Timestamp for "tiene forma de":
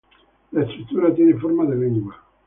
1.13-1.75